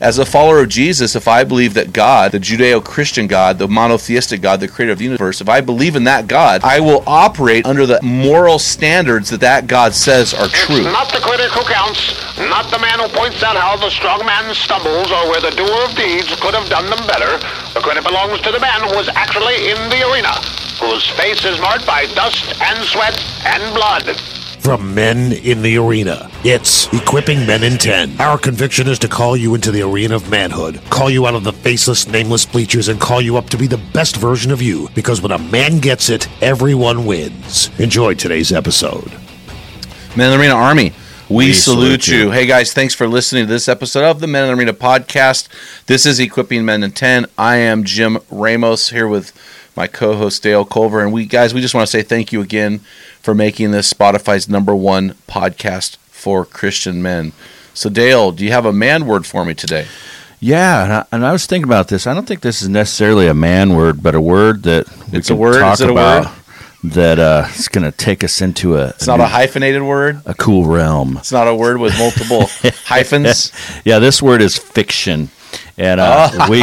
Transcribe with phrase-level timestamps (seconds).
[0.00, 3.66] As a follower of Jesus, if I believe that God, the Judeo Christian God, the
[3.66, 7.02] monotheistic God, the creator of the universe, if I believe in that God, I will
[7.04, 10.86] operate under the moral standards that that God says are true.
[10.86, 14.24] It's not the critic who counts, not the man who points out how the strong
[14.24, 17.34] man stumbles or where the doer of deeds could have done them better.
[17.74, 20.30] The credit belongs to the man who was actually in the arena,
[20.78, 24.14] whose face is marked by dust and sweat and blood.
[24.68, 28.20] From men in the arena, it's Equipping Men in 10.
[28.20, 31.42] Our conviction is to call you into the arena of manhood, call you out of
[31.42, 34.90] the faceless, nameless bleachers, and call you up to be the best version of you.
[34.94, 37.70] Because when a man gets it, everyone wins.
[37.80, 39.10] Enjoy today's episode.
[40.14, 40.92] Men in the Arena Army.
[41.30, 42.24] We, We salute, salute you.
[42.24, 42.30] you.
[42.32, 45.48] Hey guys, thanks for listening to this episode of the Men in the Arena podcast.
[45.86, 47.24] This is Equipping Men in 10.
[47.38, 49.32] I am Jim Ramos here with
[49.78, 52.80] my co-host Dale Culver and we guys, we just want to say thank you again
[53.28, 57.32] for making this Spotify's number 1 podcast for Christian men.
[57.74, 59.86] So Dale, do you have a man word for me today?
[60.40, 62.06] Yeah, and I, and I was thinking about this.
[62.06, 65.28] I don't think this is necessarily a man word, but a word that we It's
[65.28, 65.60] a word?
[65.60, 66.34] talk a about word?
[66.94, 70.22] that uh, is going to take us into a It's not a hyphenated word.
[70.24, 71.18] a cool realm.
[71.18, 72.46] It's not a word with multiple
[72.86, 73.52] hyphens.
[73.84, 75.28] Yeah, this word is fiction,
[75.76, 76.62] and uh, we,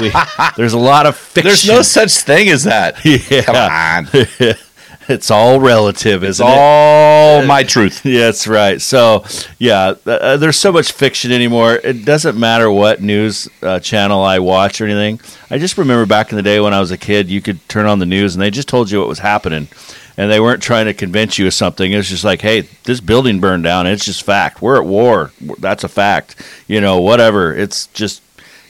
[0.00, 0.12] we
[0.56, 1.48] there's a lot of fiction.
[1.48, 3.04] There's no such thing as that.
[3.04, 3.42] Yeah.
[3.42, 4.54] Come on.
[5.08, 6.50] it's all relative, It's isn't it?
[6.56, 8.04] all my truth.
[8.14, 8.80] Yeah, that's right.
[8.80, 9.24] So,
[9.58, 11.74] yeah, uh, there's so much fiction anymore.
[11.82, 15.20] It doesn't matter what news uh, channel I watch or anything.
[15.50, 17.86] I just remember back in the day when I was a kid, you could turn
[17.86, 19.68] on the news and they just told you what was happening.
[20.16, 21.90] And they weren't trying to convince you of something.
[21.90, 23.88] It was just like, hey, this building burned down.
[23.88, 24.62] It's just fact.
[24.62, 25.32] We're at war.
[25.58, 26.36] That's a fact.
[26.68, 27.52] You know, whatever.
[27.52, 28.22] It's just,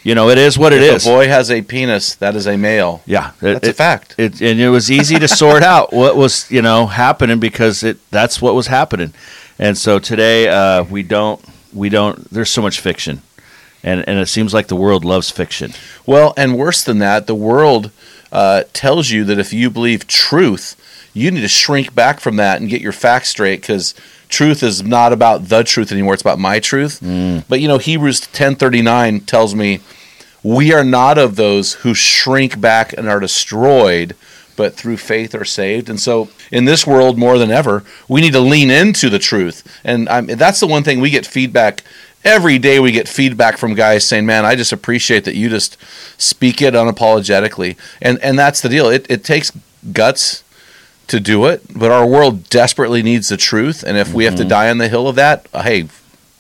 [0.04, 1.06] you know, it is what it if is.
[1.06, 3.02] a boy has a penis, that is a male.
[3.06, 4.14] Yeah, it- That's a fact.
[4.18, 7.98] It, and it was easy to sort out what was you know happening because it
[8.10, 9.12] that's what was happening.
[9.58, 11.40] And so today uh, we don't
[11.72, 12.30] we don't.
[12.30, 13.22] There's so much fiction,
[13.82, 15.72] and and it seems like the world loves fiction.
[16.06, 17.90] Well, and worse than that, the world
[18.30, 20.76] uh, tells you that if you believe truth,
[21.14, 23.94] you need to shrink back from that and get your facts straight because
[24.34, 26.14] truth is not about the truth anymore.
[26.14, 27.00] It's about my truth.
[27.00, 27.44] Mm.
[27.48, 29.80] But you know, Hebrews ten thirty nine tells me
[30.42, 34.16] we are not of those who shrink back and are destroyed.
[34.56, 38.34] But through faith are saved, and so in this world more than ever, we need
[38.34, 39.64] to lean into the truth.
[39.82, 41.82] And I'm, that's the one thing we get feedback
[42.24, 45.76] every day we get feedback from guys saying, "Man, I just appreciate that you just
[46.18, 48.88] speak it unapologetically." And and that's the deal.
[48.88, 49.50] It it takes
[49.92, 50.43] guts
[51.08, 53.82] to do it, but our world desperately needs the truth.
[53.82, 55.88] And if we have to die on the hill of that, uh, hey,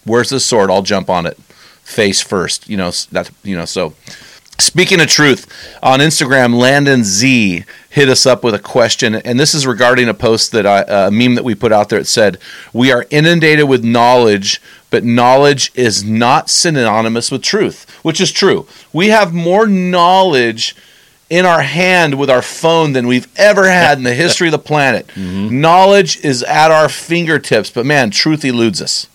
[0.04, 0.70] where's the sword?
[0.70, 1.36] I'll jump on it,
[1.82, 2.68] face first.
[2.68, 3.30] You know that.
[3.42, 3.94] You know so.
[4.58, 5.48] Speaking of truth,
[5.82, 10.14] on Instagram, Landon Z hit us up with a question, and this is regarding a
[10.14, 11.98] post that I, a meme that we put out there.
[11.98, 12.38] It said,
[12.72, 18.66] "We are inundated with knowledge, but knowledge is not synonymous with truth," which is true.
[18.92, 20.76] We have more knowledge
[21.30, 24.58] in our hand with our phone than we've ever had in the history of the
[24.58, 25.08] planet.
[25.16, 29.08] Knowledge is at our fingertips, but man, truth eludes us.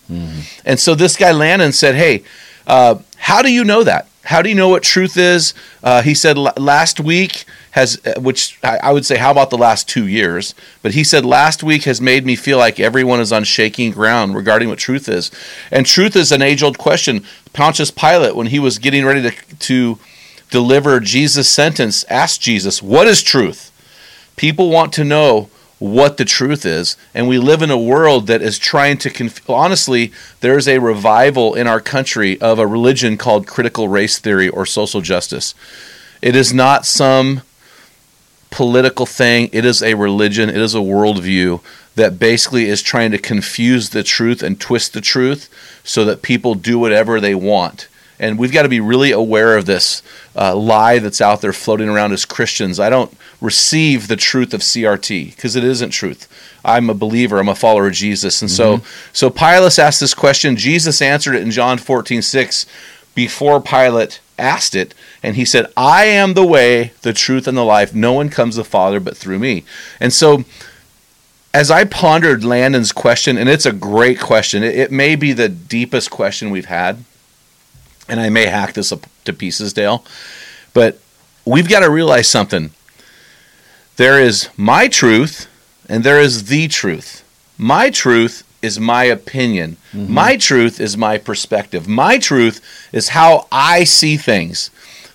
[0.64, 2.24] And so this guy Landon said, "Hey,
[2.66, 4.08] uh, how do you know that?
[4.24, 5.54] How do you know what truth is?"
[5.84, 9.88] Uh, he said, "Last week has, uh, which I, would say, how about the last
[9.88, 13.44] two years?" But he said, "Last week has made me feel like everyone is on
[13.44, 15.30] shaking ground regarding what truth is,
[15.70, 19.98] and truth is an age-old question." Pontius Pilate, when he was getting ready to to
[20.50, 23.70] deliver Jesus' sentence, ask Jesus, "What is truth?"
[24.36, 25.48] People want to know
[25.78, 29.10] what the truth is, and we live in a world that is trying to.
[29.10, 34.18] Conf- Honestly, there is a revival in our country of a religion called critical race
[34.18, 35.54] theory or social justice.
[36.20, 37.40] It is not some
[38.50, 39.48] political thing.
[39.52, 40.50] It is a religion.
[40.50, 41.60] It is a worldview
[41.96, 45.48] that basically is trying to confuse the truth and twist the truth
[45.82, 47.88] so that people do whatever they want.
[48.20, 50.02] And we've got to be really aware of this
[50.36, 52.78] uh, lie that's out there floating around as Christians.
[52.78, 56.28] I don't receive the truth of CRT because it isn't truth.
[56.62, 57.38] I'm a believer.
[57.38, 58.82] I'm a follower of Jesus, and so
[59.14, 60.56] so Pilate asked this question.
[60.56, 62.66] Jesus answered it in John 14, 6
[63.14, 67.64] before Pilate asked it, and he said, "I am the way, the truth, and the
[67.64, 67.94] life.
[67.94, 69.64] No one comes to the Father but through me."
[69.98, 70.44] And so
[71.52, 75.48] as I pondered Landon's question, and it's a great question, it, it may be the
[75.48, 77.04] deepest question we've had,
[78.10, 80.04] and I may hack this up to pieces, Dale,
[80.74, 80.98] but
[81.46, 82.72] we've got to realize something.
[83.96, 85.46] There is my truth,
[85.88, 87.24] and there is the truth.
[87.56, 89.76] My truth is my opinion.
[89.92, 90.12] Mm-hmm.
[90.12, 91.86] My truth is my perspective.
[91.86, 92.60] My truth
[92.92, 94.70] is how I see things.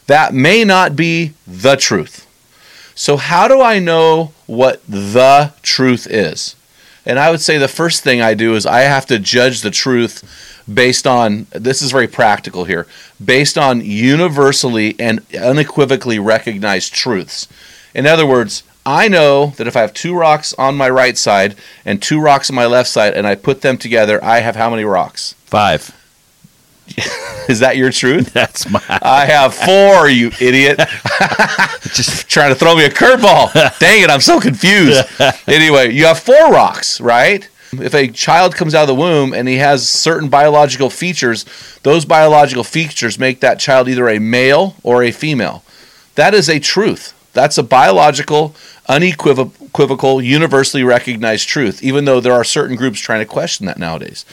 [0.07, 2.25] That may not be the truth.
[2.95, 6.55] So, how do I know what the truth is?
[7.05, 9.71] And I would say the first thing I do is I have to judge the
[9.71, 10.23] truth
[10.71, 12.87] based on this is very practical here
[13.23, 17.47] based on universally and unequivocally recognized truths.
[17.93, 21.55] In other words, I know that if I have two rocks on my right side
[21.85, 24.69] and two rocks on my left side and I put them together, I have how
[24.69, 25.33] many rocks?
[25.45, 25.95] Five.
[27.49, 28.33] Is that your truth?
[28.33, 28.81] That's my.
[28.89, 30.77] I have four, you idiot.
[31.93, 33.53] Just trying to throw me a curveball.
[33.79, 35.03] Dang it, I'm so confused.
[35.47, 37.47] Anyway, you have four rocks, right?
[37.73, 41.45] If a child comes out of the womb and he has certain biological features,
[41.83, 45.63] those biological features make that child either a male or a female.
[46.15, 47.13] That is a truth.
[47.33, 48.55] That's a biological,
[48.87, 49.64] unequivocal,
[50.21, 54.25] universally recognized truth, even though there are certain groups trying to question that nowadays.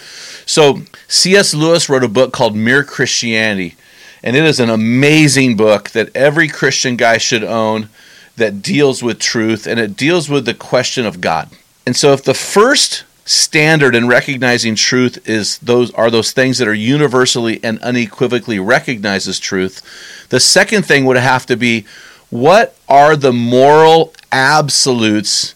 [0.47, 1.55] So, C.S.
[1.55, 3.77] Lewis wrote a book called Mere Christianity,
[4.23, 7.89] and it is an amazing book that every Christian guy should own
[8.37, 11.51] that deals with truth and it deals with the question of God.
[11.87, 16.67] And so, if the first standard in recognizing truth is those are those things that
[16.67, 19.83] are universally and unequivocally recognized as truth,
[20.31, 21.85] the second thing would have to be
[22.31, 25.55] what are the moral absolutes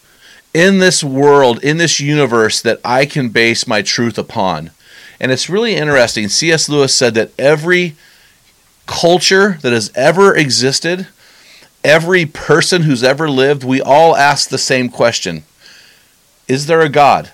[0.55, 4.71] in this world, in this universe, that I can base my truth upon?
[5.19, 6.29] And it's really interesting.
[6.29, 6.67] C.S.
[6.67, 7.95] Lewis said that every
[8.87, 11.09] culture that has ever existed,
[11.83, 15.43] every person who's ever lived, we all ask the same question
[16.47, 17.31] Is there a God?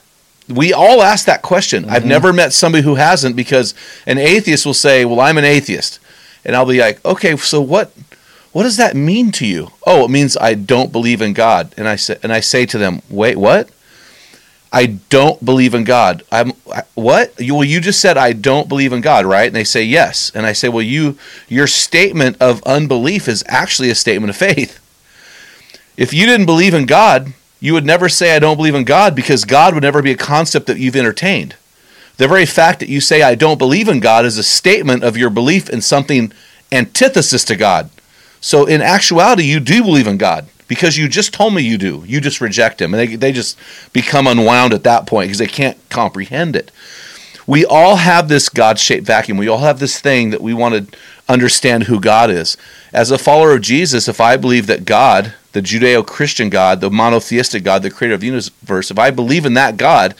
[0.49, 1.85] We all ask that question.
[1.85, 2.09] I've mm-hmm.
[2.09, 3.73] never met somebody who hasn't because
[4.05, 5.99] an atheist will say, Well, I'm an atheist.
[6.43, 7.93] And I'll be like, Okay, so what
[8.53, 9.71] what does that mean to you?
[9.85, 11.73] Oh, it means I don't believe in God.
[11.75, 13.69] And I say and I say to them, "Wait, what?"
[14.71, 16.23] I don't believe in God.
[16.31, 17.33] I'm I- what?
[17.39, 19.47] You, well, you just said I don't believe in God, right?
[19.47, 20.31] And they say yes.
[20.33, 21.17] And I say, "Well, you
[21.49, 24.79] your statement of unbelief is actually a statement of faith.
[25.97, 29.15] If you didn't believe in God, you would never say I don't believe in God
[29.15, 31.55] because God would never be a concept that you've entertained.
[32.17, 35.17] The very fact that you say I don't believe in God is a statement of
[35.17, 36.31] your belief in something
[36.71, 37.89] antithesis to God.
[38.43, 42.03] So in actuality, you do believe in God because you just told me you do.
[42.05, 43.57] You just reject Him, and they they just
[43.93, 46.69] become unwound at that point because they can't comprehend it.
[47.47, 49.37] We all have this God-shaped vacuum.
[49.37, 50.97] We all have this thing that we want to
[51.29, 52.57] understand who God is.
[52.91, 57.63] As a follower of Jesus, if I believe that God, the Judeo-Christian God, the monotheistic
[57.63, 60.15] God, the creator of the universe, if I believe in that God,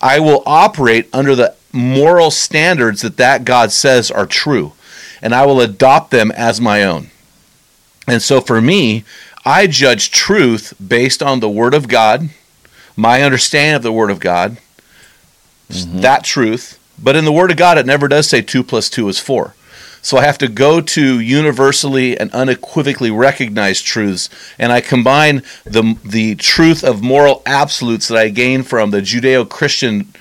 [0.00, 4.74] I will operate under the moral standards that that God says are true,
[5.20, 7.10] and I will adopt them as my own.
[8.06, 9.04] And so for me,
[9.44, 12.30] I judge truth based on the Word of God,
[12.96, 14.58] my understanding of the Word of God,
[15.68, 16.00] mm-hmm.
[16.00, 16.78] that truth.
[17.02, 19.54] But in the Word of God, it never does say 2 plus 2 is 4.
[20.04, 25.96] So I have to go to universally and unequivocally recognized truths, and I combine the,
[26.04, 30.12] the truth of moral absolutes that I gain from the Judeo Christian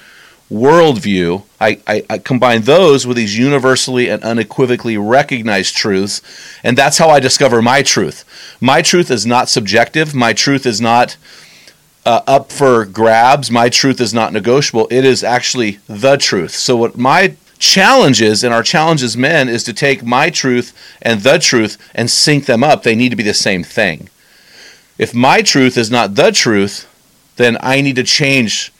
[0.54, 6.22] worldview, I, I, I combine those with these universally and unequivocally recognized truths,
[6.64, 8.24] and that's how I discover my truth.
[8.62, 10.14] My truth is not subjective.
[10.14, 11.18] My truth is not
[12.06, 13.50] uh, up for grabs.
[13.50, 14.88] My truth is not negotiable.
[14.92, 16.52] It is actually the truth.
[16.52, 20.74] So, what my challenge is, and our challenge as men, is to take my truth
[21.02, 22.84] and the truth and sync them up.
[22.84, 24.10] They need to be the same thing.
[24.98, 26.88] If my truth is not the truth,
[27.38, 28.73] then I need to change.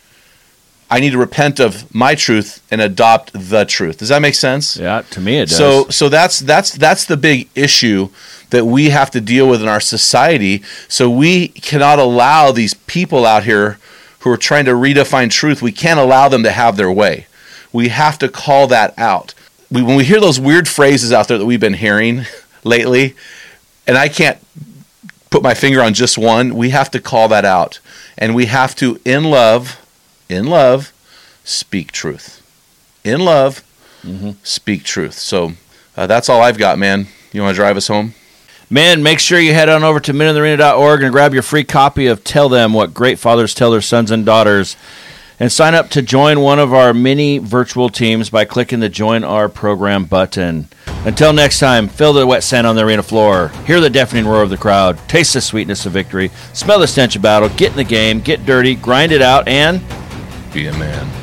[0.94, 3.98] I need to repent of my truth and adopt the truth.
[3.98, 4.78] Does that make sense?
[4.78, 5.58] Yeah, to me it does.
[5.58, 8.10] So so that's that's that's the big issue
[8.52, 10.62] that we have to deal with in our society.
[10.88, 13.80] So we cannot allow these people out here
[14.20, 15.64] who are trying to redefine truth.
[15.64, 17.26] We can't allow them to have their way.
[17.72, 19.34] We have to call that out.
[19.72, 22.28] We, when we hear those weird phrases out there that we've been hearing
[22.64, 23.16] lately,
[23.88, 24.38] and I can't
[25.32, 27.80] put my finger on just one, we have to call that out.
[28.16, 29.80] And we have to, in love,
[30.30, 30.94] in love,
[31.44, 32.42] speak truth.
[33.04, 33.64] In love,
[34.44, 35.14] speak truth.
[35.14, 35.54] So
[35.96, 37.08] uh, that's all I've got, man.
[37.32, 38.14] You want to drive us home?
[38.70, 42.24] Man, make sure you head on over to meninthearena.org and grab your free copy of
[42.24, 44.76] Tell Them What Great Fathers Tell Their Sons and Daughters.
[45.40, 49.24] And sign up to join one of our many virtual teams by clicking the Join
[49.24, 50.70] Our Program button.
[51.06, 54.42] Until next time, feel the wet sand on the arena floor, hear the deafening roar
[54.42, 57.78] of the crowd, taste the sweetness of victory, smell the stench of battle, get in
[57.78, 59.82] the game, get dirty, grind it out, and
[60.54, 61.23] Be a man.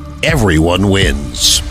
[0.23, 1.70] everyone wins.